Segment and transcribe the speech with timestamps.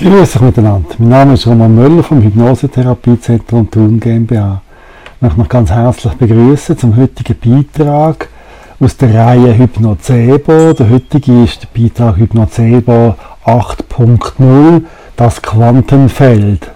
[0.00, 0.88] Grüß euch miteinander.
[0.96, 4.62] Mein Name ist Roman Möller vom Hypnosetherapiezentrum Thun GmbH.
[5.16, 8.30] Ich möchte noch ganz herzlich begrüßen zum heutigen Beitrag
[8.80, 10.72] aus der Reihe Hypnocebo.
[10.72, 13.14] Der heutige ist der Beitrag Hypnocebo
[13.44, 14.84] 8.0,
[15.16, 16.70] das Quantenfeld.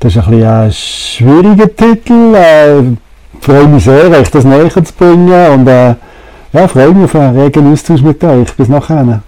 [0.00, 2.34] Das ist ein, bisschen ein schwieriger Titel.
[2.34, 2.96] Äh, ich
[3.42, 5.94] freue mich sehr, euch das näher zu bringen und äh,
[6.52, 8.52] ja, freue mich auf einen regen Austausch mit euch.
[8.54, 9.22] Bis nachher.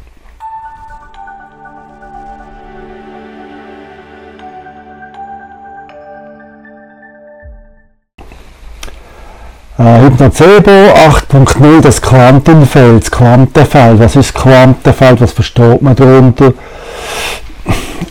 [9.78, 14.00] Äh, Hypnocebo 8.0, das Quantenfeld, das Quantenfeld.
[14.00, 15.20] Was ist das Quantenfeld?
[15.20, 16.52] Was versteht man darunter?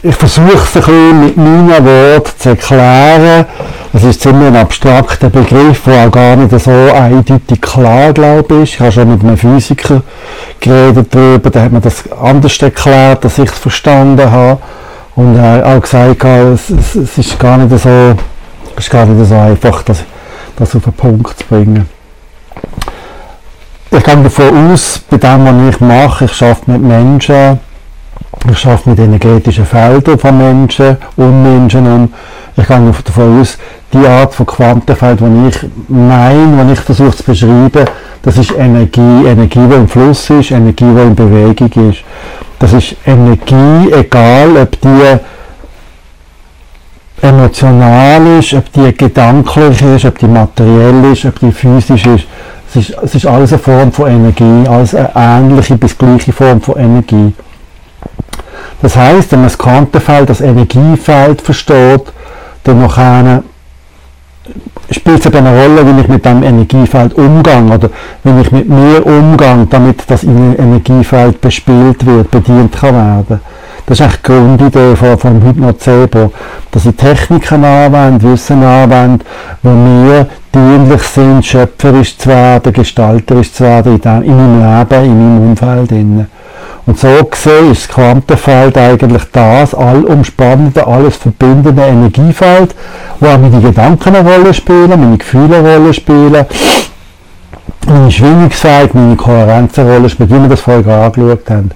[0.01, 3.45] Ich versuche es ein bisschen mit meinen Worten zu erklären.
[3.91, 8.75] Es ist ziemlich ein abstrakter Begriff, der auch gar nicht so eindeutig klar, glaube ich.
[8.75, 10.03] Ich habe schon mit einem Physiker
[10.61, 14.61] geredet darüber, der hat mir das anders erklärt, dass ich es verstanden habe.
[15.15, 18.15] Und er hat auch gesagt, es, es, es ist gar nicht so,
[18.77, 20.05] es ist gar nicht so einfach, dass
[20.57, 21.87] das auf den Punkt zu bringen.
[23.89, 27.59] Ich gehe davon aus, bei dem, was ich mache, ich arbeite mit Menschen,
[28.51, 32.13] ich arbeite mit energetischen Feldern von Menschen, um Menschen um.
[32.57, 33.57] Ich gehe davon aus,
[33.93, 37.85] die Art von Quantenfeld, die ich meine, die ich versuche zu beschreiben,
[38.23, 42.03] das ist Energie, Energie, die im Fluss ist, Energie, die in Bewegung ist.
[42.59, 45.19] Das ist Energie, egal ob die
[47.27, 52.25] emotional ist, ob die gedanklich ist, ob die materiell ist, ob die physisch ist.
[52.69, 56.61] Es ist, es ist alles eine Form von Energie, alles eine ähnliche bis gleiche Form
[56.61, 57.33] von Energie.
[58.81, 62.03] Das heißt, wenn man das Quantenfeld, das Energiefeld versteht,
[62.63, 63.43] dann nachher
[64.91, 67.89] spielt es eine Rolle, wie ich mit dem Energiefeld umgehe oder
[68.23, 73.41] wenn ich mit mir umgehe, damit das Energiefeld bespielt wird, bedient kann werden.
[73.85, 76.31] Das ist eigentlich die Grundidee von, vom Hypnocebo,
[76.77, 79.25] dass ich Techniken anwende, Wissen anwende,
[79.63, 85.05] wo mir dienlich sind, schöpferisch zu werden, gestalterisch zu werden in, dem, in meinem Leben,
[85.05, 85.91] in meinem Umfeld.
[86.85, 92.75] Und so gesehen ist das Quantenfeld eigentlich das allumspannende, alles verbindende Energiefeld,
[93.19, 96.45] wo auch meine Gedanken eine Rolle spielen, meine Gefühle eine Rolle spielen,
[97.87, 101.71] meine Schwingungsfähigkeit, meine Kohärenz eine Rolle spielen, wie wir das vorher angeschaut haben.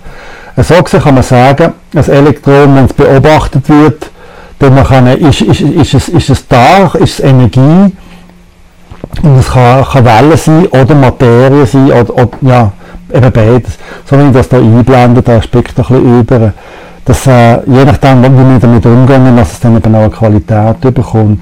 [0.57, 4.10] So gesehen kann man sagen, das Elektron, wenn es beobachtet wird,
[4.69, 7.91] dann kann, ist, ist, ist, es, ist es da, ist es Energie,
[9.23, 12.71] und es kann, kann Wellen sein oder Materie sein, oder, oder ja,
[13.13, 13.77] eben beides.
[14.05, 16.53] So wie ich das hier einblende, da spickt ein bisschen über.
[17.03, 20.93] Dass, äh, je nachdem, wie wir damit umgehen, dass es dann eben auch eine Qualität
[20.93, 21.41] bekommt.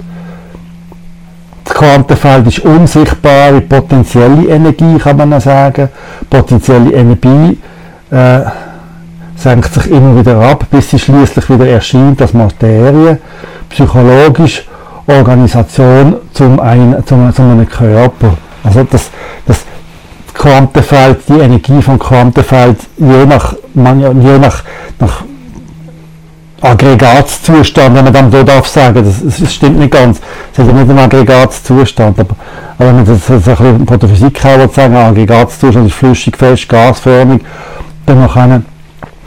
[1.66, 5.90] Das Quantenfeld ist unsichtbare potenzielle Energie, kann man auch sagen.
[6.30, 7.58] Potenzielle Energie
[8.10, 8.40] äh,
[9.40, 13.20] senkt sich immer wieder ab, bis sie schließlich wieder erscheint als Materie,
[13.70, 14.66] psychologisch
[15.08, 18.38] Organisation zum, ein, zum, zum einem Körper.
[18.64, 19.10] Also das,
[19.46, 19.66] das
[20.34, 24.64] Quantenfeld, die Energie vom Quantenfeld, je nach, je nach,
[25.00, 25.24] nach
[26.62, 30.20] Aggregatzustand, wenn man dann so darf sagen, das, das stimmt nicht ganz.
[30.52, 32.36] Es ist ja nicht ein Aggregatzustand, aber,
[32.78, 36.38] aber wenn man das, das ein bisschen von der Physik her sagen, Aggregatzustand ist flüssig,
[36.38, 37.42] fest, gasförmig,
[38.06, 38.66] dann kann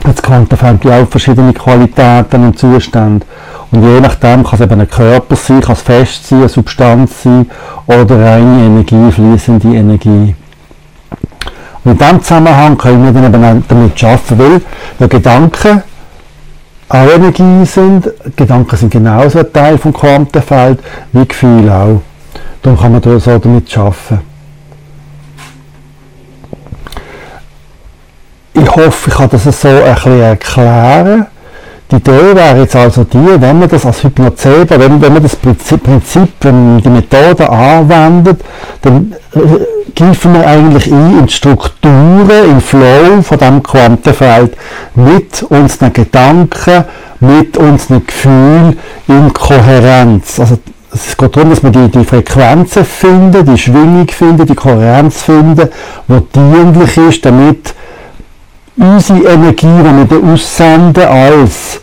[0.03, 3.25] das Quantenfeld ja auch verschiedene Qualitäten und Zustände.
[3.71, 7.23] Und je nachdem kann es eben ein Körper sein, kann es fest sein, eine Substanz
[7.23, 7.49] sein
[7.87, 10.35] oder reine Energie, fließende Energie.
[11.83, 14.61] Und in diesem Zusammenhang können wir dann eben damit arbeiten, weil,
[14.99, 15.83] weil Gedanken
[16.89, 18.09] auch Energie sind.
[18.35, 20.79] Gedanken sind genauso ein Teil vom Quantenfeld
[21.11, 22.01] wie Gefühle auch.
[22.61, 24.32] Darum kann man da so damit arbeiten.
[28.75, 31.27] Ich hoffe, ich kann das so ein erklären.
[31.91, 35.35] Die Idee wäre jetzt also die, wenn man das als Hypnozebe, wenn, wenn man das
[35.35, 35.85] Prinzip,
[36.41, 38.41] wenn man die Methode anwendet,
[38.81, 39.39] dann äh,
[39.95, 44.57] greifen wir eigentlich ein in die Strukturen, im Flow von dem Quantenfeld
[44.95, 46.85] mit unseren Gedanken,
[47.19, 50.39] mit unseren Gefühlen in Kohärenz.
[50.39, 50.57] Also
[50.91, 55.69] es geht darum, dass wir die, die Frequenzen finden, die Schwingung finden, die Kohärenz finden,
[56.07, 57.75] die dienlich ist, damit
[58.77, 61.81] unsere Energie, die wir aussenden als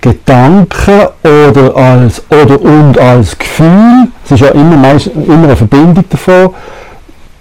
[0.00, 6.04] Gedanken oder als oder und als Gefühl, es ist ja immer, meist, immer eine Verbindung
[6.10, 6.50] davon,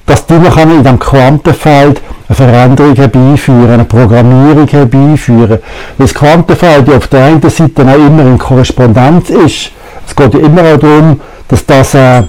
[0.05, 5.49] dass die noch in diesem Quantenfeld eine Veränderung herbeiführen, eine Programmierung herbeiführen.
[5.49, 5.61] Weil
[5.97, 9.71] das Quantenfeld ja auf der einen Seite auch immer in Korrespondenz ist.
[10.05, 12.23] Es geht ja immer auch darum, dass das, äh,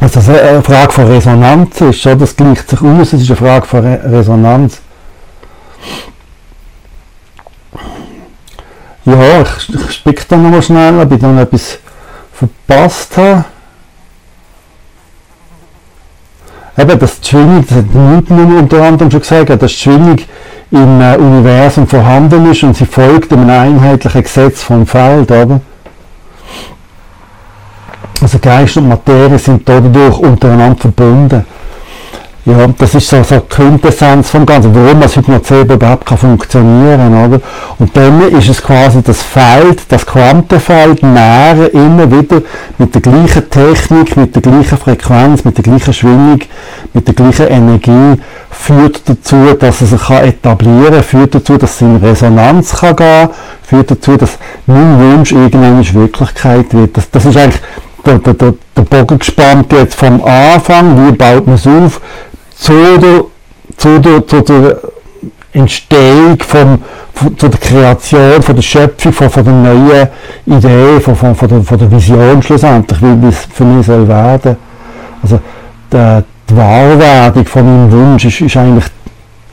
[0.00, 2.04] dass das eine Frage von Resonanz ist.
[2.06, 4.80] Das gleicht sich aus, es ist eine Frage von Re Resonanz.
[9.04, 11.78] Ja, ich, ich spick dann nochmal schnell, ob ich dann etwas
[12.32, 13.44] verpasst habe.
[16.78, 20.18] Eben, die Schwingung, das hat Newton unter anderem schon gesagt, dass Schwingung
[20.70, 25.60] im äh, Universum vorhanden ist und sie folgt einem einheitlichen Gesetz vom Feld, oder?
[28.22, 31.44] Also Geist und Materie sind dadurch untereinander verbunden.
[32.44, 37.24] Ja, das ist so, so die Quintessenz vom Ganzen, warum das Hypnozebe überhaupt kann funktionieren
[37.24, 37.40] oder?
[37.78, 42.42] Und dann ist es quasi das Feld, das Quantenfeld näher immer wieder
[42.78, 46.40] mit der gleichen Technik, mit der gleichen Frequenz, mit der gleichen Schwingung,
[46.92, 51.82] mit der gleichen Energie, führt dazu, dass es sich etablieren kann, führt dazu, dass es
[51.82, 53.28] in Resonanz kann gehen
[53.62, 56.96] führt dazu, dass mein Wunsch irgendwann Wirklichkeit wird.
[56.96, 57.62] Das, das ist eigentlich
[58.04, 62.00] der, der, der, der Bogen gespannt jetzt vom Anfang, wie baut man es auf,
[62.62, 63.24] zu der,
[63.76, 64.78] zu der, zu der
[65.52, 66.82] Entstehung, vom,
[67.36, 70.08] zu der Kreation, von der Schöpfung, von, von der neuen
[70.46, 74.56] Idee, von, von, von, der, von der Vision schlussendlich, wie es für mich soll werden.
[75.22, 75.40] Also
[75.92, 78.86] die, die Wahrwerdung von meinem Wunsch ist, ist eigentlich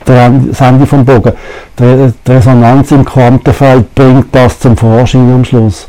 [0.04, 1.32] das Ende vom Bogen.
[1.78, 5.88] Die, die Resonanz im Quantenfeld bringt das zum Vorschein am Schluss.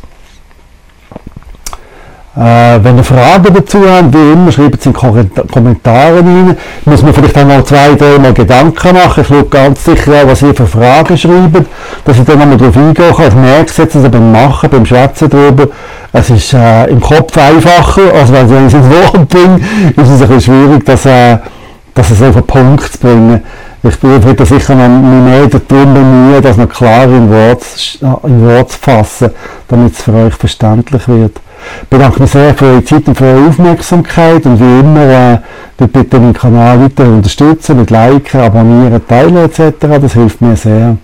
[2.33, 6.56] Äh, wenn ihr Fragen dazu habt, wie immer, schreibt es in die Kommentare rein.
[6.86, 9.22] Muss man vielleicht auch noch zwei, drei Mal Gedanken machen.
[9.22, 11.68] Ich schaue ganz sicher auch, was ihr für Fragen schreibt,
[12.06, 13.28] dass ich dann nochmal darauf eingehen kann.
[13.28, 15.68] Ich merke es jetzt also beim Machen, beim Schwätzen darüber.
[16.13, 19.60] Es ist äh, im Kopf einfacher, als wenn ich es ins Wort bringe,
[19.98, 21.38] ist es ein bisschen schwierig, das, äh,
[21.94, 23.42] das so auf den Punkt zu bringen.
[23.84, 27.66] Ich würde sicher noch mehr darum bemühen, das noch klar in Wort,
[28.24, 29.31] in Wort zu fassen,
[29.68, 31.34] damit es für euch verständlich wird.
[31.84, 35.38] Ich bedanke mich sehr für eure Zeit und für eure Aufmerksamkeit und wie immer, äh,
[35.88, 39.74] bitte den Kanal weiter unterstützen mit Liken, Abonnieren, Teilen etc.
[39.80, 40.98] Das hilft mir sehr.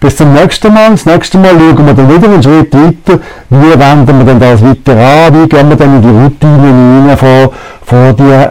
[0.00, 0.90] Bis zum nächsten Mal.
[0.90, 3.20] Das nächste Mal schauen wir dann wieder einen Schritt weiter.
[3.50, 5.34] Wie wenden wir denn das weiter an?
[5.34, 7.52] Wie gehen wir dann in die Routine rein vor,
[7.84, 8.46] vor die,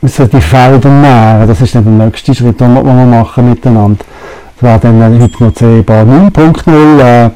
[0.00, 1.48] müssen die Felder nähren?
[1.48, 4.04] Das ist dann der nächste Schritt, den wir machen miteinander.
[4.60, 7.30] Das wäre dann Hypnoce Bar 9.0.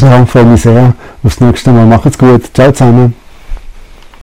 [0.00, 1.86] Ja, freue mich sehr aufs nächste Mal.
[1.86, 2.54] Macht's gut.
[2.54, 3.14] Ciao zusammen.